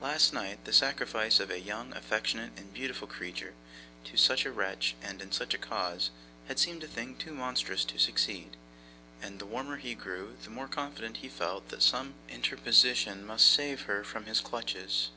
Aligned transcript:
Last 0.00 0.32
night, 0.32 0.64
the 0.64 0.72
sacrifice 0.72 1.38
of 1.38 1.48
a 1.48 1.60
young, 1.60 1.94
affectionate, 1.94 2.50
and 2.56 2.74
beautiful 2.74 3.06
creature, 3.06 3.54
to 4.02 4.16
such 4.16 4.44
a 4.44 4.50
wretch, 4.50 4.96
and 5.00 5.22
in 5.22 5.30
such 5.30 5.54
a 5.54 5.58
cause, 5.58 6.10
had 6.48 6.58
seemed 6.58 6.82
a 6.82 6.88
thing 6.88 7.14
too 7.14 7.30
monstrous 7.32 7.84
to 7.84 7.96
succeed; 8.00 8.56
and 9.22 9.38
the 9.38 9.46
warmer 9.46 9.76
he 9.76 9.94
grew, 9.94 10.36
the 10.42 10.50
more 10.50 10.66
confident 10.66 11.18
he 11.18 11.28
felt 11.28 11.68
that 11.68 11.80
some 11.84 12.14
interposition 12.28 13.24
must 13.24 13.46
save 13.48 13.82
her 13.82 14.02
from 14.02 14.24
his 14.24 14.40
clutches. 14.40 15.10